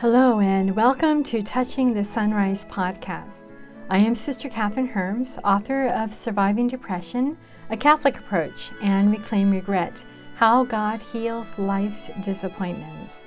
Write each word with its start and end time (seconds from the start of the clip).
Hello, 0.00 0.38
and 0.38 0.76
welcome 0.76 1.24
to 1.24 1.42
Touching 1.42 1.92
the 1.92 2.04
Sunrise 2.04 2.64
podcast. 2.64 3.50
I 3.90 3.98
am 3.98 4.14
Sister 4.14 4.48
Kathryn 4.48 4.88
Hermes, 4.88 5.40
author 5.44 5.88
of 5.88 6.14
Surviving 6.14 6.68
Depression, 6.68 7.36
A 7.70 7.76
Catholic 7.76 8.16
Approach, 8.16 8.70
and 8.80 9.10
Reclaim 9.10 9.50
Regret 9.50 10.06
How 10.36 10.62
God 10.62 11.02
Heals 11.02 11.58
Life's 11.58 12.12
Disappointments, 12.20 13.26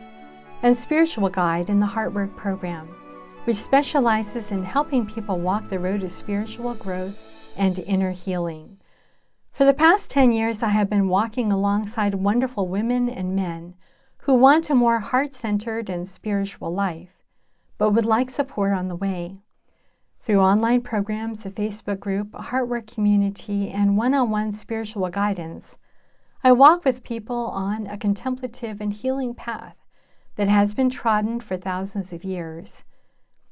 and 0.64 0.78
spiritual 0.78 1.28
guide 1.28 1.70
in 1.70 1.82
the 1.82 1.86
Heartwork 1.86 2.38
program, 2.38 2.88
which 3.44 3.58
specializes 3.58 4.54
in 4.54 4.64
helping 4.64 5.06
people 5.06 5.42
walk 5.42 5.66
the 5.66 5.78
road 5.78 6.00
to 6.00 6.10
spiritual 6.10 6.74
growth 6.76 7.54
and 7.58 7.80
inner 7.80 8.12
healing. 8.12 8.78
For 9.52 9.66
the 9.66 9.74
past 9.74 10.10
10 10.12 10.32
years, 10.32 10.64
I 10.64 10.70
have 10.70 10.90
been 10.90 11.10
walking 11.10 11.52
alongside 11.52 12.16
wonderful 12.16 12.70
women 12.70 13.10
and 13.10 13.36
men 13.36 13.76
who 14.22 14.36
want 14.36 14.70
a 14.70 14.76
more 14.76 15.00
heart 15.00 15.34
centered 15.34 15.90
and 15.90 16.08
spiritual 16.08 16.72
life, 16.74 17.24
but 17.78 17.90
would 17.90 18.06
like 18.06 18.30
support 18.30 18.72
on 18.72 18.88
the 18.88 18.96
way. 18.96 19.42
Through 20.20 20.42
online 20.42 20.82
programs, 20.82 21.46
a 21.46 21.50
Facebook 21.50 22.00
group, 22.00 22.36
a 22.36 22.44
Heartwork 22.44 22.86
community, 22.94 23.70
and 23.70 23.98
one 23.98 24.14
on 24.14 24.30
one 24.30 24.52
spiritual 24.52 25.10
guidance, 25.10 25.80
I 26.44 26.52
walk 26.52 26.86
with 26.86 27.04
people 27.04 27.48
on 27.48 27.88
a 27.88 27.98
contemplative 27.98 28.80
and 28.80 28.94
healing 28.94 29.34
path 29.34 29.78
that 30.36 30.48
has 30.48 30.76
been 30.76 30.92
trodden 30.92 31.40
for 31.40 31.58
thousands 31.58 32.14
of 32.14 32.24
years. 32.24 32.84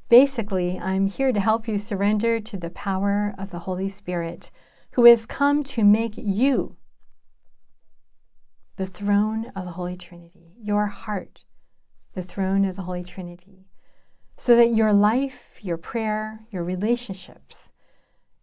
Basically, 0.07 0.79
I'm 0.79 1.07
here 1.07 1.31
to 1.31 1.39
help 1.39 1.67
you 1.67 1.79
surrender 1.79 2.39
to 2.39 2.57
the 2.57 2.69
power 2.69 3.33
of 3.37 3.49
the 3.49 3.59
Holy 3.59 3.89
Spirit, 3.89 4.51
who 4.91 5.05
has 5.05 5.25
come 5.25 5.63
to 5.63 5.83
make 5.83 6.13
you 6.15 6.75
the 8.79 8.87
throne 8.87 9.45
of 9.57 9.65
the 9.65 9.71
Holy 9.71 9.97
Trinity, 9.97 10.55
your 10.57 10.85
heart, 10.85 11.43
the 12.13 12.21
throne 12.21 12.63
of 12.63 12.77
the 12.77 12.83
Holy 12.83 13.03
Trinity, 13.03 13.65
so 14.37 14.55
that 14.55 14.69
your 14.69 14.93
life, 14.93 15.59
your 15.61 15.75
prayer, 15.75 16.39
your 16.49 16.63
relationships, 16.63 17.73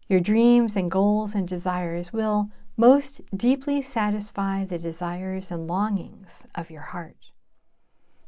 your 0.08 0.20
dreams 0.20 0.76
and 0.76 0.90
goals 0.90 1.34
and 1.34 1.48
desires 1.48 2.12
will 2.12 2.50
most 2.76 3.22
deeply 3.34 3.80
satisfy 3.80 4.62
the 4.62 4.76
desires 4.76 5.50
and 5.50 5.66
longings 5.66 6.46
of 6.54 6.70
your 6.70 6.82
heart. 6.82 7.30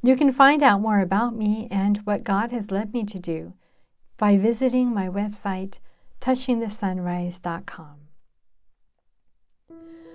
You 0.03 0.17
can 0.17 0.33
find 0.33 0.63
out 0.63 0.81
more 0.81 1.03
about 1.03 1.37
me 1.37 1.69
and 1.71 1.99
what 2.07 2.25
God 2.25 2.53
has 2.53 2.71
led 2.71 2.95
me 2.95 3.05
to 3.05 3.19
do 3.19 3.53
by 4.17 4.39
visiting 4.39 4.95
my 4.95 5.11
website, 5.11 5.81
touchingthesunrise.com. 6.23 8.08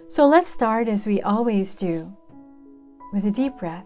So 0.07 0.27
let's 0.27 0.47
start 0.47 0.87
as 0.87 1.07
we 1.07 1.21
always 1.21 1.73
do 1.73 2.15
with 3.13 3.25
a 3.25 3.31
deep 3.31 3.57
breath. 3.57 3.85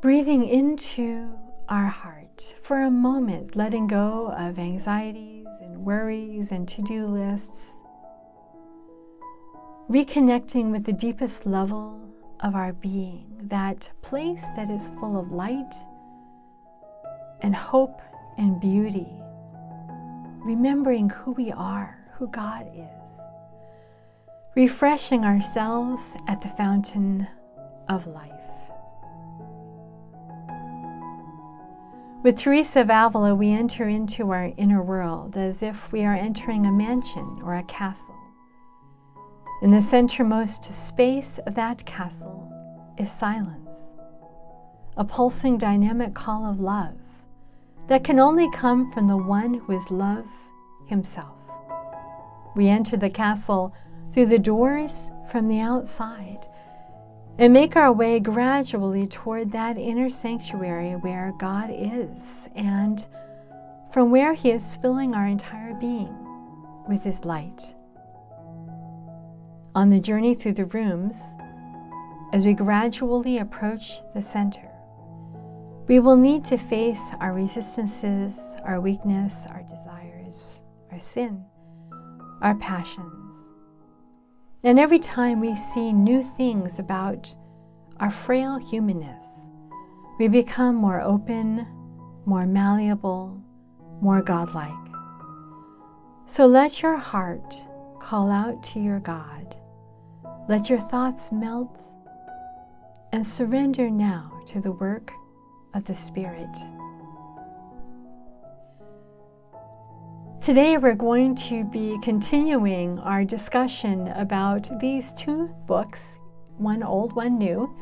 Breathing 0.00 0.44
into 0.44 1.36
our 1.68 1.86
heart 1.86 2.54
for 2.60 2.82
a 2.82 2.90
moment, 2.90 3.56
letting 3.56 3.88
go 3.88 4.32
of 4.36 4.58
anxieties 4.58 5.46
and 5.60 5.84
worries 5.84 6.52
and 6.52 6.68
to 6.68 6.82
do 6.82 7.06
lists. 7.06 7.82
Reconnecting 9.90 10.70
with 10.70 10.84
the 10.84 10.92
deepest 10.92 11.46
level 11.46 12.00
of 12.40 12.54
our 12.54 12.72
being, 12.74 13.40
that 13.44 13.90
place 14.02 14.52
that 14.52 14.70
is 14.70 14.90
full 15.00 15.18
of 15.18 15.32
light 15.32 15.74
and 17.40 17.54
hope 17.54 18.00
and 18.38 18.60
beauty. 18.60 19.12
Remembering 20.44 21.08
who 21.08 21.32
we 21.32 21.50
are 21.50 22.05
who 22.18 22.28
God 22.28 22.66
is, 22.74 23.20
refreshing 24.54 25.24
ourselves 25.24 26.16
at 26.28 26.40
the 26.40 26.48
fountain 26.48 27.26
of 27.88 28.06
life. 28.06 28.32
With 32.22 32.36
Teresa 32.36 32.80
of 32.80 32.90
Avila, 32.90 33.34
we 33.34 33.50
enter 33.50 33.86
into 33.86 34.32
our 34.32 34.50
inner 34.56 34.82
world 34.82 35.36
as 35.36 35.62
if 35.62 35.92
we 35.92 36.04
are 36.04 36.14
entering 36.14 36.66
a 36.66 36.72
mansion 36.72 37.38
or 37.44 37.54
a 37.54 37.62
castle. 37.64 38.16
In 39.62 39.70
the 39.70 39.76
centermost 39.76 40.64
space 40.64 41.38
of 41.38 41.54
that 41.54 41.84
castle 41.84 42.50
is 42.98 43.12
silence, 43.12 43.92
a 44.96 45.04
pulsing 45.04 45.58
dynamic 45.58 46.14
call 46.14 46.46
of 46.46 46.60
love 46.60 46.98
that 47.88 48.04
can 48.04 48.18
only 48.18 48.50
come 48.50 48.90
from 48.90 49.06
the 49.06 49.16
one 49.16 49.54
who 49.54 49.76
is 49.76 49.90
love 49.90 50.28
himself. 50.88 51.45
We 52.56 52.68
enter 52.70 52.96
the 52.96 53.10
castle 53.10 53.74
through 54.10 54.26
the 54.26 54.38
doors 54.38 55.10
from 55.30 55.48
the 55.48 55.60
outside 55.60 56.48
and 57.36 57.52
make 57.52 57.76
our 57.76 57.92
way 57.92 58.18
gradually 58.18 59.06
toward 59.06 59.52
that 59.52 59.76
inner 59.76 60.08
sanctuary 60.08 60.92
where 60.92 61.34
God 61.38 61.68
is 61.70 62.48
and 62.56 63.06
from 63.92 64.10
where 64.10 64.32
He 64.32 64.50
is 64.50 64.76
filling 64.76 65.14
our 65.14 65.26
entire 65.26 65.74
being 65.74 66.16
with 66.88 67.04
His 67.04 67.26
light. 67.26 67.74
On 69.74 69.90
the 69.90 70.00
journey 70.00 70.34
through 70.34 70.54
the 70.54 70.64
rooms, 70.64 71.36
as 72.32 72.46
we 72.46 72.54
gradually 72.54 73.36
approach 73.36 74.00
the 74.14 74.22
center, 74.22 74.66
we 75.88 76.00
will 76.00 76.16
need 76.16 76.42
to 76.46 76.56
face 76.56 77.10
our 77.20 77.34
resistances, 77.34 78.56
our 78.64 78.80
weakness, 78.80 79.46
our 79.50 79.62
desires, 79.64 80.64
our 80.90 80.98
sin 80.98 81.44
our 82.42 82.54
passions. 82.56 83.52
And 84.64 84.78
every 84.78 84.98
time 84.98 85.40
we 85.40 85.56
see 85.56 85.92
new 85.92 86.22
things 86.22 86.78
about 86.78 87.34
our 88.00 88.10
frail 88.10 88.58
humanness, 88.58 89.48
we 90.18 90.28
become 90.28 90.74
more 90.74 91.00
open, 91.02 91.66
more 92.24 92.46
malleable, 92.46 93.42
more 94.00 94.22
godlike. 94.22 94.72
So 96.24 96.46
let 96.46 96.82
your 96.82 96.96
heart 96.96 97.66
call 98.00 98.30
out 98.30 98.62
to 98.64 98.80
your 98.80 99.00
God. 99.00 99.56
Let 100.48 100.68
your 100.68 100.80
thoughts 100.80 101.30
melt 101.30 101.80
and 103.12 103.26
surrender 103.26 103.90
now 103.90 104.40
to 104.46 104.60
the 104.60 104.72
work 104.72 105.12
of 105.74 105.84
the 105.84 105.94
Spirit. 105.94 106.56
Today, 110.46 110.78
we're 110.78 110.94
going 110.94 111.34
to 111.50 111.64
be 111.64 111.98
continuing 112.04 113.00
our 113.00 113.24
discussion 113.24 114.06
about 114.14 114.68
these 114.78 115.12
two 115.12 115.48
books 115.66 116.20
one 116.56 116.84
old, 116.84 117.16
one 117.16 117.36
new 117.36 117.76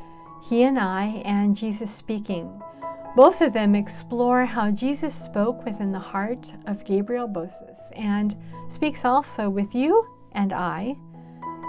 He 0.48 0.62
and 0.62 0.78
I, 0.78 1.20
and 1.26 1.54
Jesus 1.54 1.94
Speaking. 1.94 2.62
Both 3.16 3.42
of 3.42 3.52
them 3.52 3.74
explore 3.74 4.46
how 4.46 4.70
Jesus 4.70 5.14
spoke 5.14 5.66
within 5.66 5.92
the 5.92 5.98
heart 5.98 6.54
of 6.66 6.86
Gabrielle 6.86 7.28
Bossis 7.28 7.92
and 7.96 8.34
speaks 8.68 9.04
also 9.04 9.50
with 9.50 9.74
you 9.74 10.08
and 10.32 10.54
I 10.54 10.96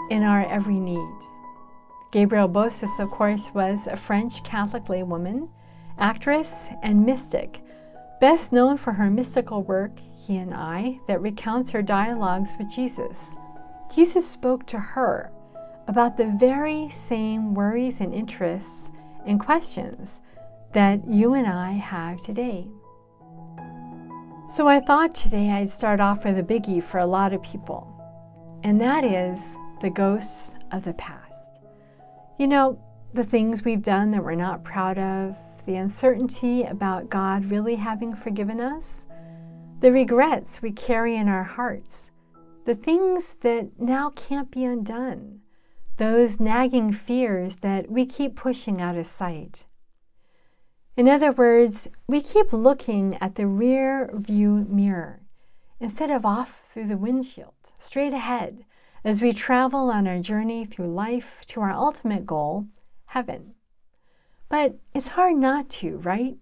in 0.10 0.24
our 0.24 0.48
every 0.48 0.80
need. 0.80 1.20
Gabrielle 2.14 2.48
Bossis, 2.48 3.02
of 3.02 3.12
course, 3.12 3.52
was 3.54 3.88
a 3.88 3.98
French 3.98 4.46
Catholic 4.46 4.86
laywoman, 4.86 5.50
actress, 5.98 6.70
and 6.84 7.06
mystic 7.06 7.65
Best 8.22 8.54
known 8.54 8.78
for 8.78 8.94
her 8.94 9.10
mystical 9.10 9.62
work, 9.64 9.92
He 10.00 10.38
and 10.38 10.54
I, 10.54 11.00
that 11.08 11.22
recounts 11.22 11.72
her 11.72 11.82
dialogues 11.82 12.56
with 12.58 12.74
Jesus. 12.74 13.36
Jesus 13.94 14.28
spoke 14.28 14.66
to 14.68 14.80
her 14.80 15.32
about 15.88 16.18
the 16.18 16.36
very 16.40 16.90
same 16.90 17.54
worries 17.54 18.00
and 18.00 18.14
interests 18.14 18.90
and 19.26 19.40
questions 19.40 20.22
that 20.74 21.02
you 21.08 21.34
and 21.34 21.46
I 21.46 21.72
have 21.72 22.20
today. 22.20 22.68
So 24.48 24.68
I 24.68 24.80
thought 24.80 25.14
today 25.14 25.52
I'd 25.52 25.70
start 25.70 26.00
off 26.00 26.24
with 26.24 26.38
a 26.38 26.44
biggie 26.44 26.84
for 26.84 27.00
a 27.00 27.06
lot 27.06 27.34
of 27.34 27.42
people, 27.42 27.92
and 28.64 28.80
that 28.80 29.04
is 29.04 29.58
the 29.82 29.90
ghosts 29.90 30.56
of 30.72 30.84
the 30.84 30.94
past. 30.94 31.62
You 32.40 32.48
know, 32.48 32.80
the 33.14 33.24
things 33.24 33.64
we've 33.64 33.82
done 33.82 34.12
that 34.12 34.24
we're 34.24 34.36
not 34.36 34.64
proud 34.64 34.98
of, 35.00 35.38
the 35.66 35.76
uncertainty 35.76 36.64
about 36.64 37.10
God 37.10 37.46
really 37.46 37.76
having 37.76 38.16
forgiven 38.16 38.62
us, 38.62 39.06
the 39.80 39.92
regrets 39.92 40.62
we 40.62 40.72
carry 40.72 41.16
in 41.16 41.28
our 41.28 41.44
hearts, 41.44 42.12
the 42.66 42.76
things 42.76 43.36
that 43.38 43.80
now 43.80 44.10
can't 44.12 44.52
be 44.52 44.64
undone, 44.64 45.42
those 45.98 46.40
nagging 46.40 46.92
fears 46.92 47.58
that 47.58 47.90
we 47.90 48.06
keep 48.06 48.36
pushing 48.36 48.82
out 48.82 48.98
of 48.98 49.08
sight. 49.08 49.68
In 50.96 51.10
other 51.10 51.32
words, 51.32 51.90
we 52.08 52.22
keep 52.22 52.54
looking 52.54 53.18
at 53.20 53.36
the 53.36 53.48
rear 53.48 54.10
view 54.14 54.66
mirror 54.70 55.22
instead 55.80 56.10
of 56.10 56.26
off 56.26 56.56
through 56.62 56.88
the 56.88 56.98
windshield, 56.98 57.54
straight 57.78 58.14
ahead, 58.14 58.66
as 59.04 59.22
we 59.22 59.34
travel 59.34 59.92
on 59.92 60.08
our 60.08 60.20
journey 60.20 60.66
through 60.66 60.88
life 60.88 61.46
to 61.48 61.62
our 61.62 61.72
ultimate 61.72 62.26
goal, 62.26 62.68
heaven. 63.08 63.55
But 64.50 64.76
it's 64.94 65.10
hard 65.10 65.38
not 65.38 65.70
to, 65.72 65.98
right? 65.98 66.38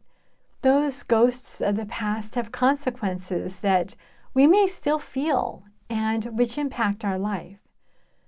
Those 0.62 1.04
ghosts 1.04 1.62
of 1.62 1.76
the 1.76 1.86
past 1.86 2.36
have 2.36 2.52
consequences 2.52 3.62
that 3.62 3.96
we 4.34 4.48
may 4.48 4.68
still 4.68 5.00
feel 5.00 5.64
and 5.90 6.26
which 6.38 6.58
impact 6.58 7.04
our 7.04 7.18
life. 7.18 7.60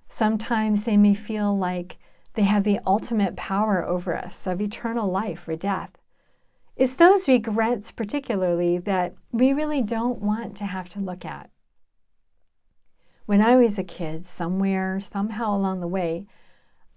Sometimes 0.07 0.85
they 0.85 0.97
may 0.97 1.13
feel 1.13 1.57
like 1.57 1.97
They 2.35 2.43
have 2.43 2.65
the 2.65 2.79
ultimate 2.85 3.35
power 3.37 3.83
over 3.83 4.15
us 4.15 4.45
of 4.45 4.61
eternal 4.61 5.09
life 5.09 5.47
or 5.47 5.55
death. 5.55 5.97
It's 6.75 6.97
those 6.97 7.29
regrets, 7.29 7.91
particularly, 7.91 8.77
that 8.79 9.15
we 9.31 9.53
really 9.53 9.81
don't 9.81 10.19
want 10.19 10.55
to 10.57 10.65
have 10.65 10.89
to 10.89 10.99
look 10.99 11.23
at. 11.23 11.49
When 13.25 13.41
I 13.41 13.55
was 13.55 13.79
a 13.79 13.83
kid, 13.83 14.25
somewhere, 14.25 14.99
somehow 14.99 15.55
along 15.55 15.79
the 15.79 15.87
way, 15.87 16.27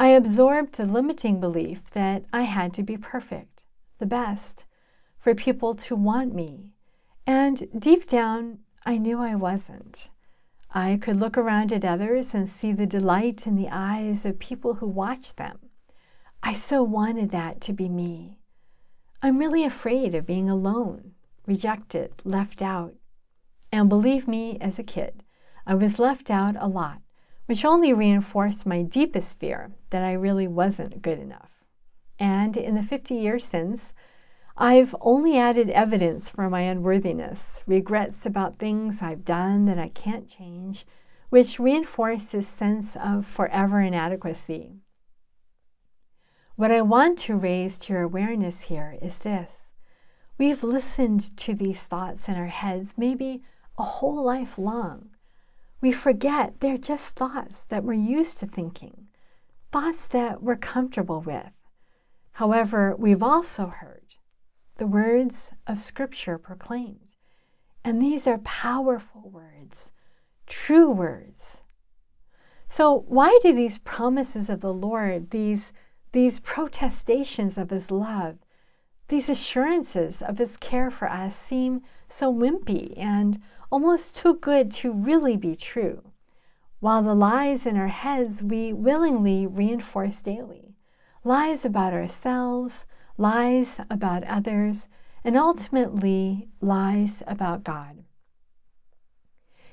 I 0.01 0.09
absorbed 0.09 0.77
the 0.77 0.87
limiting 0.87 1.41
belief 1.41 1.91
that 1.91 2.25
I 2.33 2.43
had 2.43 2.73
to 2.75 2.85
be 2.85 2.97
perfect, 2.97 3.67
the 3.99 4.07
best, 4.07 4.65
for 5.19 5.35
people 5.35 5.75
to 5.75 5.97
want 5.97 6.33
me. 6.33 6.73
And 7.27 7.69
deep 7.77 8.07
down, 8.07 8.61
I 8.87 8.97
knew 8.99 9.21
I 9.21 9.35
wasn't. 9.35 10.11
I 10.71 10.99
could 11.03 11.17
look 11.17 11.37
around 11.37 11.73
at 11.73 11.85
others 11.85 12.33
and 12.33 12.49
see 12.49 12.73
the 12.73 12.87
delight 12.87 13.47
in 13.47 13.57
the 13.57 13.71
eyes 13.71 14.25
of 14.25 14.39
people 14.39 14.75
who 14.75 14.87
watched 14.87 15.37
them. 15.37 15.59
I 16.45 16.53
so 16.53 16.83
wanted 16.85 17.31
that 17.31 17.61
to 17.63 17.73
be 17.73 17.89
me. 17.89 18.39
I'm 19.21 19.39
really 19.39 19.65
afraid 19.65 20.15
of 20.15 20.27
being 20.27 20.49
alone, 20.49 21.15
rejected, 21.45 22.23
left 22.25 22.63
out. 22.63 22.95
And 23.73 23.89
believe 23.89 24.29
me, 24.29 24.59
as 24.61 24.79
a 24.79 24.85
kid, 24.85 25.25
I 25.67 25.75
was 25.75 25.99
left 25.99 26.31
out 26.31 26.55
a 26.61 26.69
lot, 26.69 27.03
which 27.49 27.65
only 27.65 27.95
reinforced 27.95 28.67
my 28.67 28.83
deepest 28.83 29.41
fear 29.41 29.71
that 29.89 30.05
I 30.05 30.13
really 30.13 30.47
wasn't 30.47 31.01
good 31.01 31.19
enough. 31.19 31.65
And 32.19 32.59
in 32.59 32.75
the 32.75 32.83
50 32.83 33.15
years 33.15 33.43
since, 33.43 33.95
I've 34.55 34.95
only 35.01 35.39
added 35.39 35.71
evidence 35.71 36.29
for 36.29 36.51
my 36.51 36.61
unworthiness, 36.61 37.63
regrets 37.67 38.27
about 38.27 38.57
things 38.57 39.01
I've 39.01 39.25
done 39.25 39.65
that 39.65 39.79
I 39.79 39.89
can't 39.89 40.29
change, 40.29 40.85
which 41.31 41.59
reinforce 41.59 42.33
this 42.33 42.47
sense 42.47 42.97
of 42.97 43.25
forever 43.25 43.81
inadequacy. 43.81 44.75
What 46.55 46.71
I 46.71 46.83
want 46.83 47.17
to 47.21 47.37
raise 47.39 47.79
to 47.79 47.95
your 47.95 48.03
awareness 48.03 48.63
here 48.63 48.99
is 49.01 49.23
this. 49.23 49.73
We've 50.37 50.63
listened 50.63 51.35
to 51.39 51.55
these 51.55 51.87
thoughts 51.87 52.29
in 52.29 52.37
our 52.37 52.47
heads 52.47 52.99
maybe 52.99 53.43
a 53.79 53.85
whole 53.85 54.23
life 54.23 54.59
long. 54.59 55.13
We 55.81 55.93
forget 55.93 56.61
they're 56.61 56.79
just 56.79 57.17
thoughts 57.17 57.65
that 57.65 57.85
we're 57.85 57.93
used 57.93 58.39
to 58.39 58.47
thinking, 58.47 59.09
thoughts 59.71 60.09
that 60.09 60.43
we're 60.43 60.57
comfortable 60.57 61.21
with. 61.21 61.57
However, 62.33 62.97
we've 62.97 63.23
also 63.23 63.67
heard 63.67 64.17
the 64.77 64.87
words 64.87 65.53
of 65.67 65.79
Scripture 65.79 66.39
proclaimed. 66.39 67.17
And 67.85 68.01
these 68.01 68.27
are 68.27 68.39
powerful 68.39 69.31
words, 69.31 69.93
true 70.47 70.91
words. 70.91 71.63
So, 72.69 73.05
why 73.09 73.39
do 73.43 73.55
these 73.55 73.79
promises 73.79 74.51
of 74.51 74.61
the 74.61 74.73
Lord, 74.73 75.31
these 75.31 75.73
these 76.13 76.41
protestations 76.41 77.59
of 77.59 77.71
his 77.71 77.91
love, 77.91 78.39
these 79.09 79.29
assurances 79.29 80.23
of 80.23 80.39
his 80.39 80.57
care 80.57 80.91
for 80.91 81.11
us 81.11 81.35
seem 81.35 81.83
so 82.09 82.33
wimpy 82.33 82.93
and 82.97 83.41
almost 83.71 84.17
too 84.17 84.35
good 84.35 84.71
to 84.71 84.93
really 84.93 85.37
be 85.37 85.55
true, 85.55 86.13
while 86.81 87.03
the 87.03 87.15
lies 87.15 87.67
in 87.67 87.77
our 87.77 87.89
heads 87.89 88.43
we 88.43 88.73
willingly 88.73 89.47
reinforce 89.47 90.23
daily. 90.23 90.77
Lies 91.25 91.65
about 91.65 91.93
ourselves, 91.93 92.87
lies 93.19 93.81
about 93.91 94.25
others, 94.25 94.89
and 95.25 95.37
ultimately 95.37 96.49
lies 96.61 97.23
about 97.27 97.65
God. 97.65 98.05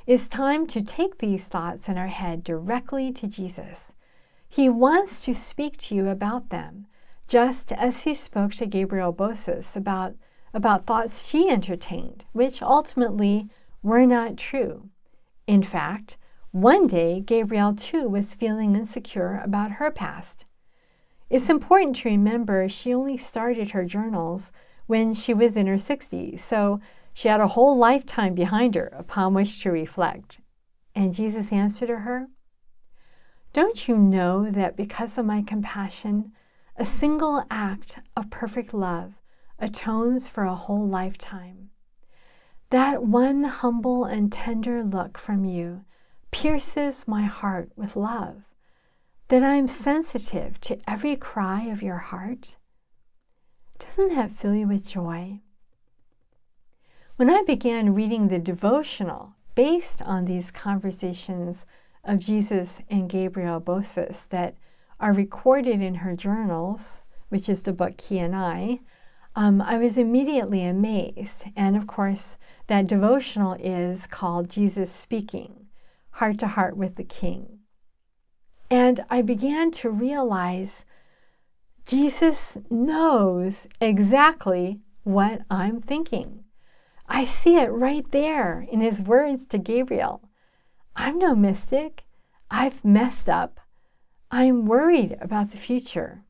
It's 0.08 0.28
time 0.28 0.68
to 0.68 0.82
take 0.82 1.18
these 1.18 1.48
thoughts 1.48 1.90
in 1.90 1.98
our 1.98 2.08
head 2.08 2.44
directly 2.44 3.12
to 3.14 3.28
Jesus. 3.28 3.94
He 4.48 4.70
wants 4.70 5.24
to 5.26 5.34
speak 5.34 5.78
to 5.78 5.96
you 5.96 6.10
about 6.10 6.50
them, 6.50 6.88
just 7.28 7.72
as 7.72 8.04
he 8.04 8.14
spoke 8.14 8.54
to 8.54 8.66
Gabrielle 8.66 9.14
Bossis 9.14 9.76
about, 9.76 10.16
about 10.54 10.86
thoughts 10.86 11.28
she 11.28 11.50
entertained, 11.50 12.26
which 12.34 12.62
ultimately 12.62 13.50
were 13.82 14.06
not 14.06 14.38
true. 14.38 14.90
In 15.48 15.64
fact, 15.64 16.18
one 16.52 16.88
day 16.88 17.20
Gabrielle 17.20 17.76
too 17.76 18.08
was 18.08 18.34
feeling 18.34 18.76
insecure 18.76 19.42
about 19.44 19.72
her 19.72 19.92
past. 19.92 20.46
It's 21.30 21.50
important 21.50 21.98
to 21.98 22.10
remember 22.10 22.70
she 22.70 22.94
only 22.94 23.18
started 23.18 23.72
her 23.72 23.86
journals 23.86 24.52
when 24.88 25.14
she 25.14 25.34
was 25.34 25.58
in 25.58 25.68
her 25.68 25.76
60s, 25.76 26.40
so 26.40 26.80
she 27.14 27.28
had 27.28 27.42
a 27.42 27.48
whole 27.48 27.78
lifetime 27.78 28.36
behind 28.36 28.76
her 28.76 28.88
upon 28.98 29.34
which 29.34 29.62
to 29.64 29.72
reflect. 29.72 30.40
And 30.94 31.14
Jesus 31.14 31.52
answered 31.52 31.90
her, 31.90 32.28
don't 33.56 33.88
you 33.88 33.98
know 33.98 34.52
that 34.52 34.76
because 34.76 35.18
of 35.18 35.26
my 35.26 35.42
compassion, 35.42 36.34
a 36.78 36.86
single 36.86 37.44
act 37.50 38.00
of 38.18 38.30
perfect 38.30 38.74
love 38.74 39.14
atones 39.60 40.28
for 40.28 40.44
a 40.44 40.56
whole 40.56 40.88
lifetime? 40.88 41.70
That 42.70 43.04
one 43.04 43.44
humble 43.44 44.06
and 44.06 44.32
tender 44.32 44.84
look 44.84 45.18
from 45.18 45.46
you 45.46 45.86
pierces 46.32 47.08
my 47.08 47.22
heart 47.22 47.72
with 47.76 47.96
love, 47.96 48.54
that 49.30 49.44
I 49.44 49.56
am 49.56 49.68
sensitive 49.68 50.60
to 50.62 50.78
every 50.88 51.16
cry 51.16 51.64
of 51.64 51.82
your 51.82 51.98
heart. 51.98 52.58
Doesn't 53.80 54.14
that 54.16 54.32
fill 54.32 54.56
you 54.56 54.68
with 54.68 54.88
joy? 54.88 55.40
When 57.16 57.30
I 57.30 57.44
began 57.44 57.94
reading 57.94 58.28
the 58.28 58.40
devotional 58.40 59.36
based 59.56 60.02
on 60.02 60.26
these 60.26 60.52
conversations 60.52 61.66
of 62.04 62.20
Jesus 62.20 62.82
and 62.90 63.10
Gabrielle 63.10 63.62
Bossis 63.62 64.28
that 64.28 64.56
are 65.00 65.14
recorded 65.14 65.82
in 65.82 65.96
her 65.96 66.16
journals, 66.16 67.02
which 67.30 67.50
is 67.50 67.64
the 67.64 67.74
book 67.74 68.00
He 68.00 68.20
and 68.20 68.36
I, 68.36 68.80
um, 69.36 69.62
I 69.62 69.78
was 69.78 69.98
immediately 69.98 70.64
amazed. 70.64 71.48
And 71.56 71.76
of 71.76 71.88
course, 71.88 72.38
that 72.68 72.88
devotional 72.88 73.54
is 73.54 74.08
called 74.08 74.50
Jesus 74.50 74.92
Speaking, 74.92 75.68
Heart 76.12 76.40
to 76.40 76.48
Heart 76.48 76.78
with 76.78 76.96
the 76.96 77.04
King. 77.04 77.60
And 78.72 79.02
I 79.10 79.22
began 79.22 79.72
to 79.72 79.90
realize 79.90 80.86
Jesus 81.86 82.58
knows 82.70 83.68
exactly 83.80 84.80
what 85.04 85.42
I'm 85.52 85.80
thinking. 85.82 86.46
I 87.08 87.26
see 87.26 87.58
it 87.58 87.72
right 87.72 88.10
there 88.12 88.66
in 88.72 88.82
his 88.82 89.02
words 89.02 89.46
to 89.48 89.60
Gabrielle. 89.60 90.28
I'm 90.96 91.20
no 91.20 91.36
mystic. 91.36 92.06
I've 92.50 92.84
messed 92.84 93.30
up. 93.30 93.60
I'm 94.38 94.66
worried 94.66 95.16
about 95.22 95.52
the 95.52 95.58
future. 95.58 96.26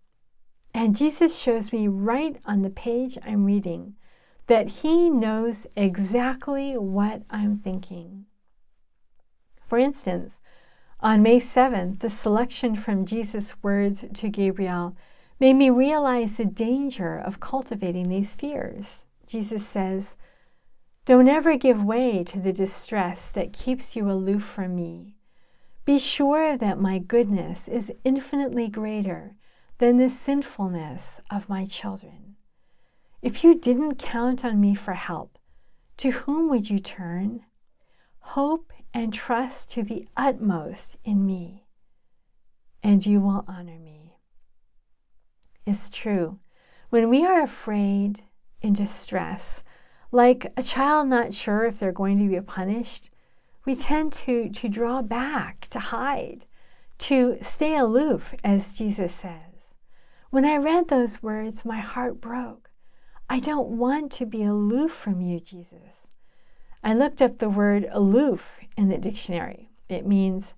And 0.75 0.95
Jesus 0.95 1.41
shows 1.41 1.73
me 1.73 1.87
right 1.87 2.37
on 2.45 2.61
the 2.61 2.69
page 2.69 3.17
I'm 3.25 3.45
reading 3.45 3.95
that 4.45 4.69
He 4.83 5.09
knows 5.09 5.65
exactly 5.75 6.77
what 6.77 7.23
I'm 7.31 7.55
thinking. 7.55 8.27
For 9.65 9.79
instance, 9.79 10.39
on 10.99 11.23
May 11.23 11.39
7th, 11.39 12.01
the 12.01 12.11
selection 12.11 12.75
from 12.75 13.07
Jesus' 13.07 13.63
words 13.63 14.05
to 14.13 14.29
Gabrielle 14.29 14.95
made 15.39 15.53
me 15.53 15.71
realize 15.71 16.37
the 16.37 16.45
danger 16.45 17.17
of 17.17 17.39
cultivating 17.39 18.09
these 18.09 18.35
fears. 18.35 19.07
Jesus 19.27 19.65
says, 19.65 20.15
don't 21.05 21.27
ever 21.27 21.57
give 21.57 21.83
way 21.83 22.23
to 22.25 22.39
the 22.39 22.53
distress 22.53 23.31
that 23.31 23.51
keeps 23.51 23.95
you 23.95 24.11
aloof 24.11 24.43
from 24.43 24.75
me. 24.75 25.14
Be 25.85 25.99
sure 25.99 26.57
that 26.57 26.79
my 26.79 26.97
goodness 26.97 27.67
is 27.67 27.93
infinitely 28.03 28.69
greater 28.69 29.35
than 29.77 29.97
the 29.97 30.09
sinfulness 30.09 31.21
of 31.29 31.47
my 31.47 31.65
children. 31.65 32.37
If 33.21 33.43
you 33.43 33.59
didn't 33.59 33.99
count 33.99 34.43
on 34.43 34.59
me 34.59 34.73
for 34.73 34.93
help, 34.93 35.37
to 35.97 36.09
whom 36.09 36.49
would 36.49 36.71
you 36.71 36.79
turn? 36.79 37.45
Hope 38.19 38.73
and 38.95 39.13
trust 39.13 39.71
to 39.71 39.83
the 39.83 40.07
utmost 40.17 40.97
in 41.03 41.25
me, 41.25 41.67
and 42.81 43.05
you 43.05 43.21
will 43.21 43.45
honor 43.47 43.77
me. 43.77 44.15
It's 45.65 45.89
true. 45.89 46.39
When 46.89 47.09
we 47.09 47.25
are 47.25 47.43
afraid, 47.43 48.21
in 48.61 48.73
distress, 48.73 49.61
like 50.11 50.51
a 50.57 50.63
child 50.63 51.07
not 51.07 51.33
sure 51.33 51.65
if 51.65 51.79
they're 51.79 51.91
going 51.91 52.17
to 52.17 52.27
be 52.27 52.41
punished, 52.41 53.11
we 53.65 53.75
tend 53.75 54.13
to, 54.13 54.49
to 54.49 54.69
draw 54.69 55.01
back, 55.01 55.61
to 55.71 55.79
hide, 55.79 56.45
to 56.99 57.37
stay 57.41 57.75
aloof, 57.75 58.33
as 58.43 58.73
Jesus 58.73 59.13
says. 59.13 59.75
When 60.29 60.45
I 60.45 60.57
read 60.57 60.87
those 60.87 61.23
words, 61.23 61.65
my 61.65 61.79
heart 61.79 62.21
broke. 62.21 62.69
I 63.29 63.39
don't 63.39 63.69
want 63.69 64.11
to 64.13 64.25
be 64.25 64.43
aloof 64.43 64.91
from 64.91 65.21
you, 65.21 65.39
Jesus. 65.39 66.07
I 66.83 66.93
looked 66.93 67.21
up 67.21 67.37
the 67.37 67.49
word 67.49 67.87
aloof 67.91 68.59
in 68.77 68.89
the 68.89 68.99
dictionary. 68.99 69.71
It 69.89 70.05
means 70.05 70.53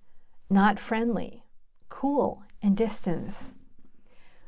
not 0.49 0.77
friendly, 0.77 1.43
cool, 1.87 2.43
and 2.61 2.75
distance. 2.75 3.53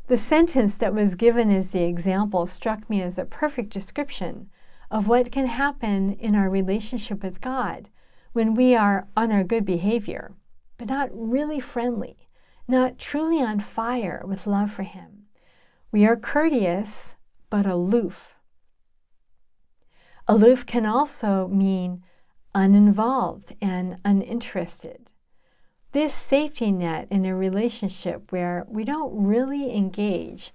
The 0.08 0.18
sentence 0.18 0.75
that 0.78 0.94
was 0.94 1.16
given 1.16 1.51
as 1.51 1.72
the 1.72 1.84
example 1.84 2.48
struck 2.48 2.89
me 2.89 3.01
as 3.01 3.18
a 3.18 3.25
perfect 3.25 3.72
description 3.72 4.50
of 4.92 5.08
what 5.08 5.32
can 5.32 5.46
happen 5.46 6.12
in 6.13 6.36
our 6.36 6.50
relationship 6.50 7.24
with 7.24 7.42
God 7.42 7.89
when 8.33 8.53
we 8.53 8.75
are 8.75 9.07
on 9.15 9.31
our 9.31 9.43
good 9.43 9.65
behavior, 9.65 10.33
but 10.77 10.88
not 10.88 11.09
really 11.12 11.59
friendly, 11.59 12.29
not 12.67 12.98
truly 12.98 13.41
on 13.41 13.59
fire 13.59 14.24
with 14.25 14.48
love 14.48 14.71
for 14.71 14.83
Him. 14.83 15.25
We 15.91 16.05
are 16.05 16.15
courteous, 16.15 17.15
but 17.50 17.65
aloof. 17.65 18.36
Aloof 20.27 20.65
can 20.65 20.86
also 20.86 21.48
mean 21.48 22.03
uninvolved 22.53 23.55
and 23.62 23.98
uninterested. 24.05 25.12
This 25.91 26.13
safety 26.13 26.71
net 26.71 27.07
in 27.09 27.25
a 27.25 27.36
relationship 27.36 28.31
where 28.31 28.65
we 28.69 28.83
don't 28.83 29.25
really 29.25 29.75
engage 29.75 30.51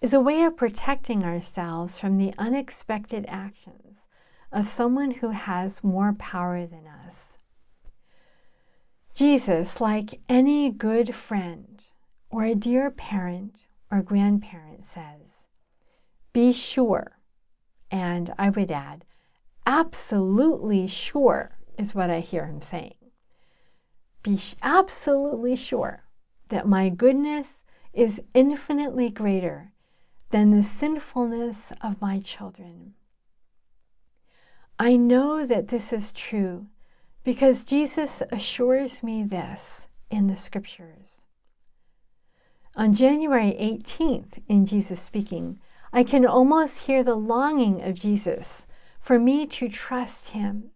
is 0.00 0.12
a 0.12 0.20
way 0.20 0.42
of 0.42 0.56
protecting 0.56 1.22
ourselves 1.22 2.00
from 2.00 2.18
the 2.18 2.34
unexpected 2.36 3.24
actions 3.28 4.08
of 4.50 4.66
someone 4.66 5.12
who 5.12 5.30
has 5.30 5.84
more 5.84 6.12
power 6.14 6.66
than 6.66 6.88
us. 6.88 6.91
Jesus, 9.14 9.80
like 9.80 10.20
any 10.28 10.70
good 10.70 11.14
friend 11.14 11.84
or 12.30 12.44
a 12.44 12.54
dear 12.54 12.90
parent 12.90 13.66
or 13.90 14.02
grandparent, 14.02 14.84
says, 14.84 15.46
Be 16.32 16.52
sure, 16.52 17.18
and 17.90 18.32
I 18.38 18.48
would 18.48 18.70
add, 18.70 19.04
absolutely 19.66 20.86
sure 20.86 21.58
is 21.76 21.94
what 21.94 22.10
I 22.10 22.20
hear 22.20 22.46
him 22.46 22.60
saying. 22.60 22.94
Be 24.22 24.38
absolutely 24.62 25.56
sure 25.56 26.04
that 26.48 26.66
my 26.66 26.88
goodness 26.88 27.64
is 27.92 28.22
infinitely 28.34 29.10
greater 29.10 29.72
than 30.30 30.50
the 30.50 30.62
sinfulness 30.62 31.72
of 31.82 32.00
my 32.00 32.18
children. 32.20 32.94
I 34.78 34.96
know 34.96 35.44
that 35.46 35.68
this 35.68 35.92
is 35.92 36.12
true 36.12 36.66
because 37.24 37.64
Jesus 37.64 38.22
assures 38.32 39.02
me 39.02 39.22
this 39.22 39.88
in 40.10 40.26
the 40.26 40.36
scriptures. 40.36 41.26
On 42.74 42.92
January 42.92 43.56
18th, 43.60 44.42
in 44.48 44.66
Jesus 44.66 45.00
speaking, 45.00 45.60
I 45.92 46.04
can 46.04 46.26
almost 46.26 46.86
hear 46.86 47.02
the 47.02 47.14
longing 47.14 47.82
of 47.82 47.98
Jesus 47.98 48.66
for 49.00 49.18
me 49.18 49.46
to 49.46 49.68
trust 49.68 50.30
him 50.30 50.70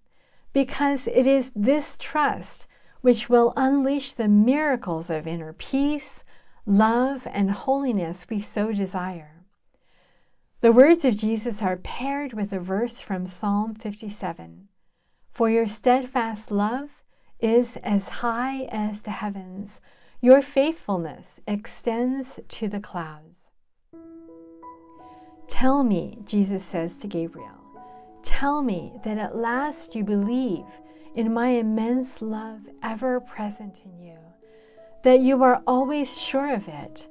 because 0.53 1.07
it 1.07 1.27
is 1.27 1.53
this 1.57 1.97
trust 1.97 2.67
which 3.01 3.29
will 3.29 3.53
unleash 3.57 4.13
the 4.13 4.29
miracles 4.29 5.11
of 5.11 5.27
inner 5.27 5.53
peace, 5.53 6.23
love, 6.67 7.27
and 7.31 7.51
holiness 7.51 8.27
we 8.29 8.41
so 8.41 8.73
desire. 8.73 9.45
The 10.61 10.73
words 10.73 11.05
of 11.05 11.17
Jesus 11.17 11.63
are 11.63 11.77
paired 11.77 12.33
with 12.33 12.53
a 12.53 12.61
verse 12.61 13.01
from 13.01 13.27
Psalm 13.27 13.75
57 13.75 14.69
For 15.37 15.51
your 15.51 15.67
steadfast 15.67 16.51
love 16.51 17.05
is 17.41 17.77
as 17.85 18.09
high 18.09 18.71
as 18.73 19.03
the 19.03 19.11
heavens, 19.11 19.83
your 20.23 20.41
faithfulness 20.41 21.41
extends 21.47 22.41
to 22.49 22.69
the 22.69 22.81
clouds. 22.81 23.51
Tell 25.47 25.85
me, 25.85 26.23
Jesus 26.25 26.65
says 26.65 26.97
to 26.97 27.07
Gabrielle, 27.07 27.61
tell 28.23 28.63
me 28.63 28.95
that 29.05 29.19
at 29.19 29.37
last 29.37 29.95
you 29.95 30.05
believe 30.05 30.81
in 31.15 31.35
my 31.35 31.49
immense 31.49 32.23
love 32.23 32.71
ever 32.83 33.21
present 33.21 33.83
in 33.85 34.01
you, 34.01 34.19
that 35.03 35.21
you 35.21 35.43
are 35.43 35.63
always 35.67 36.19
sure 36.19 36.55
of 36.55 36.67
it 36.67 37.09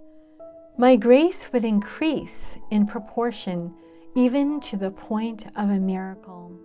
my 0.79 0.95
grace 0.95 1.53
would 1.53 1.63
increase 1.63 2.57
in 2.71 2.87
proportion 2.87 3.71
even 4.15 4.59
to 4.61 4.75
the 4.77 4.89
point 4.89 5.45
of 5.55 5.69
a 5.69 5.79
miracle. 5.79 6.64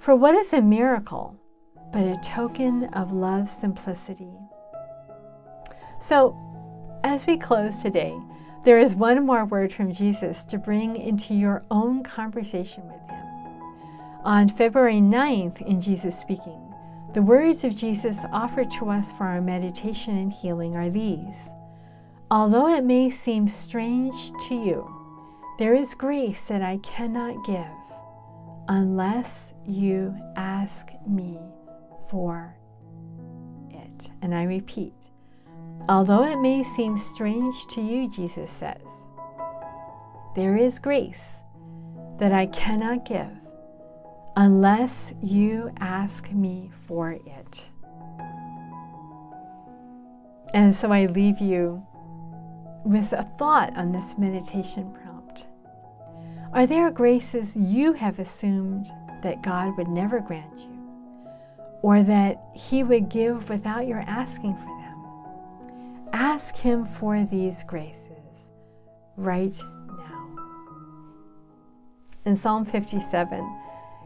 For 0.00 0.16
what 0.16 0.34
is 0.34 0.54
a 0.54 0.62
miracle 0.62 1.36
but 1.92 2.04
a 2.04 2.18
token 2.24 2.84
of 2.94 3.12
love's 3.12 3.50
simplicity? 3.50 4.32
So, 6.00 6.34
as 7.04 7.26
we 7.26 7.36
close 7.36 7.82
today, 7.82 8.18
there 8.64 8.78
is 8.78 8.96
one 8.96 9.26
more 9.26 9.44
word 9.44 9.74
from 9.74 9.92
Jesus 9.92 10.46
to 10.46 10.56
bring 10.56 10.96
into 10.96 11.34
your 11.34 11.64
own 11.70 12.02
conversation 12.02 12.86
with 12.86 13.10
Him. 13.10 13.24
On 14.24 14.48
February 14.48 15.02
9th, 15.02 15.60
in 15.60 15.78
Jesus 15.82 16.18
Speaking, 16.18 16.74
the 17.12 17.20
words 17.22 17.62
of 17.62 17.76
Jesus 17.76 18.24
offered 18.32 18.70
to 18.70 18.88
us 18.88 19.12
for 19.12 19.24
our 19.24 19.42
meditation 19.42 20.16
and 20.16 20.32
healing 20.32 20.76
are 20.76 20.88
these 20.88 21.50
Although 22.30 22.68
it 22.74 22.84
may 22.84 23.10
seem 23.10 23.46
strange 23.46 24.32
to 24.48 24.54
you, 24.54 24.90
there 25.58 25.74
is 25.74 25.92
grace 25.92 26.48
that 26.48 26.62
I 26.62 26.78
cannot 26.78 27.44
give 27.44 27.66
unless 28.70 29.52
you 29.66 30.16
ask 30.36 30.90
me 31.04 31.36
for 32.08 32.56
it. 33.68 34.10
And 34.22 34.32
I 34.32 34.44
repeat, 34.44 35.10
although 35.88 36.22
it 36.24 36.38
may 36.38 36.62
seem 36.62 36.96
strange 36.96 37.66
to 37.70 37.82
you, 37.82 38.08
Jesus 38.08 38.48
says, 38.48 39.08
there 40.36 40.56
is 40.56 40.78
grace 40.78 41.42
that 42.18 42.30
I 42.30 42.46
cannot 42.46 43.04
give 43.04 43.36
unless 44.36 45.12
you 45.20 45.72
ask 45.80 46.32
me 46.32 46.70
for 46.72 47.18
it. 47.26 47.70
And 50.54 50.72
so 50.72 50.92
I 50.92 51.06
leave 51.06 51.40
you 51.40 51.84
with 52.84 53.12
a 53.12 53.24
thought 53.36 53.76
on 53.76 53.90
this 53.90 54.16
meditation 54.16 54.92
prompt. 54.92 55.09
Are 56.52 56.66
there 56.66 56.90
graces 56.90 57.56
you 57.56 57.92
have 57.92 58.18
assumed 58.18 58.86
that 59.22 59.42
God 59.42 59.76
would 59.76 59.86
never 59.86 60.20
grant 60.20 60.58
you, 60.58 60.76
or 61.82 62.02
that 62.02 62.42
He 62.54 62.82
would 62.82 63.08
give 63.08 63.48
without 63.48 63.86
your 63.86 64.00
asking 64.00 64.56
for 64.56 64.66
them? 64.66 66.08
Ask 66.12 66.56
Him 66.56 66.84
for 66.84 67.22
these 67.22 67.62
graces 67.62 68.50
right 69.16 69.56
now. 69.88 70.36
In 72.24 72.34
Psalm 72.34 72.64
57, 72.64 73.58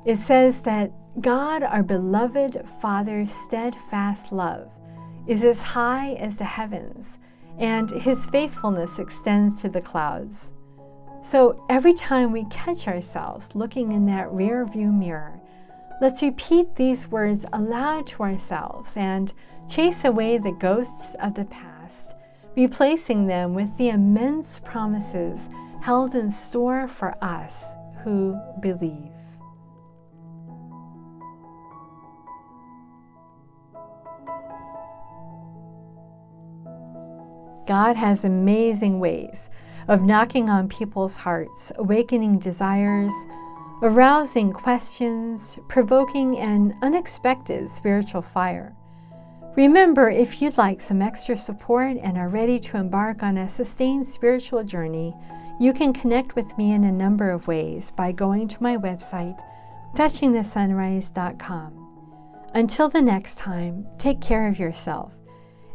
it 0.04 0.16
says 0.16 0.60
that 0.62 0.92
God, 1.20 1.62
our 1.62 1.82
beloved 1.82 2.68
Father's 2.82 3.32
steadfast 3.32 4.32
love, 4.32 4.70
is 5.26 5.44
as 5.44 5.62
high 5.62 6.12
as 6.14 6.36
the 6.36 6.44
heavens 6.44 7.18
and 7.58 7.90
his 7.90 8.28
faithfulness 8.28 8.98
extends 8.98 9.54
to 9.62 9.68
the 9.68 9.80
clouds. 9.80 10.52
So 11.25 11.64
every 11.71 11.95
time 11.95 12.33
we 12.33 12.45
catch 12.50 12.87
ourselves 12.87 13.57
looking 13.57 13.93
in 13.93 14.04
that 14.07 14.31
rear 14.31 14.66
view 14.66 14.93
mirror, 14.93 15.40
let's 16.02 16.23
repeat 16.23 16.76
these 16.76 17.11
words 17.11 17.47
aloud 17.54 18.07
to 18.09 18.25
ourselves 18.25 18.95
and 18.99 19.33
chase 19.66 20.04
away 20.04 20.37
the 20.37 20.52
ghosts 20.52 21.14
of 21.23 21.33
the 21.33 21.47
past, 21.47 22.14
replacing 22.59 23.26
them 23.26 23.54
with 23.54 23.75
the 23.78 23.88
immense 23.88 24.61
promises 24.61 25.49
held 25.81 26.14
in 26.14 26.31
store 26.31 26.87
for 26.87 27.14
us 27.25 27.75
who 28.02 28.38
believe. 28.61 29.11
God 37.66 37.97
has 37.97 38.26
amazing 38.26 39.00
ways 39.00 39.49
of 39.88 40.03
knocking 40.03 40.49
on 40.49 40.69
people's 40.69 41.17
hearts, 41.17 41.73
awakening 41.76 42.38
desires, 42.38 43.12
arousing 43.83 44.53
questions, 44.53 45.59
provoking 45.69 46.38
an 46.38 46.75
unexpected 46.83 47.69
spiritual 47.69 48.23
fire. 48.23 48.75
Remember, 49.57 50.11
if 50.11 50.43
you'd 50.43 50.59
like 50.59 50.81
some 50.81 51.00
extra 51.00 51.37
support 51.37 51.97
and 52.03 52.17
are 52.17 52.29
ready 52.29 52.59
to 52.59 52.76
embark 52.76 53.23
on 53.23 53.37
a 53.37 53.49
sustained 53.49 54.07
spiritual 54.07 54.64
journey, 54.64 55.14
you 55.61 55.73
can 55.73 55.93
connect 55.93 56.35
with 56.35 56.57
me 56.59 56.73
in 56.73 56.85
a 56.85 56.91
number 56.91 57.31
of 57.31 57.47
ways 57.47 57.91
by 57.91 58.11
going 58.11 58.49
to 58.49 58.62
my 58.62 58.76
website, 58.76 59.41
touchingthesunrise.com. 59.95 61.81
Until 62.55 62.88
the 62.88 63.03
next 63.03 63.38
time, 63.38 63.87
take 63.99 64.21
care 64.21 64.49
of 64.49 64.59
yourself 64.59 65.14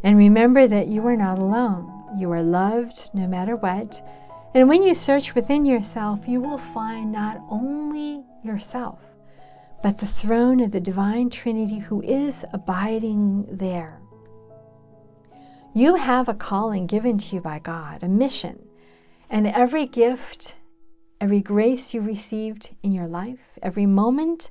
and 0.04 0.18
remember 0.18 0.68
that 0.68 0.88
you 0.88 1.06
are 1.08 1.18
not 1.18 1.40
alone. 1.40 1.99
You 2.18 2.32
are 2.32 2.44
loved 2.44 3.12
no 3.14 3.28
matter 3.28 3.56
what. 3.56 4.02
And 4.56 4.68
when 4.68 4.82
you 4.82 4.96
search 4.96 5.36
within 5.36 5.66
yourself, 5.66 6.28
you 6.28 6.42
will 6.42 6.58
find 6.58 7.12
not 7.12 7.42
only 7.50 8.24
yourself, 8.44 9.14
but 9.84 10.00
the 10.00 10.06
throne 10.06 10.60
of 10.60 10.72
the 10.72 10.82
divine 10.82 11.30
Trinity 11.30 11.80
who 11.80 12.02
is 12.02 12.46
abiding 12.52 13.46
there. 13.50 14.02
You 15.74 15.96
have 15.96 16.28
a 16.28 16.34
calling 16.34 16.88
given 16.88 17.18
to 17.20 17.36
you 17.36 17.42
by 17.42 17.60
God, 17.60 18.02
a 18.02 18.10
mission, 18.10 18.68
and 19.30 19.46
every 19.46 19.86
gift, 19.86 20.58
every 21.22 21.42
grace 21.42 21.94
you 21.94 22.02
received 22.02 22.76
in 22.82 22.92
your 22.92 23.08
life, 23.08 23.60
every 23.62 23.86
moment, 23.86 24.50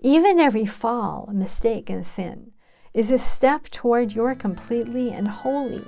even 0.00 0.38
every 0.38 0.66
fall, 0.66 1.30
mistake, 1.32 1.88
and 1.88 2.04
sin 2.04 2.52
is 2.92 3.10
a 3.10 3.18
step 3.18 3.64
toward 3.64 4.12
your 4.12 4.34
completely 4.34 5.12
and 5.12 5.28
wholly 5.28 5.84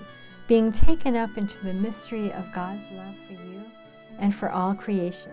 being 0.52 0.70
taken 0.70 1.16
up 1.16 1.38
into 1.38 1.64
the 1.64 1.72
mystery 1.72 2.30
of 2.34 2.52
God's 2.52 2.90
love 2.90 3.16
for 3.26 3.32
you 3.32 3.64
and 4.18 4.34
for 4.34 4.50
all 4.50 4.74
creation. 4.74 5.32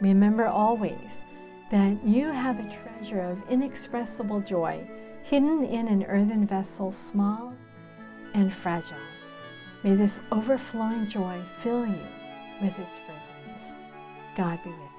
Remember 0.00 0.46
always 0.46 1.26
that 1.70 2.02
you 2.02 2.30
have 2.30 2.58
a 2.58 2.74
treasure 2.74 3.20
of 3.20 3.46
inexpressible 3.50 4.40
joy 4.40 4.88
hidden 5.22 5.64
in 5.64 5.86
an 5.86 6.04
earthen 6.04 6.46
vessel, 6.46 6.90
small 6.92 7.54
and 8.32 8.50
fragile. 8.50 8.96
May 9.82 9.96
this 9.96 10.22
overflowing 10.32 11.08
joy 11.08 11.42
fill 11.44 11.84
you 11.84 12.06
with 12.62 12.78
its 12.78 12.98
fragrance. 13.00 13.76
God 14.34 14.62
be 14.62 14.70
with 14.70 14.78
you. 14.78 14.93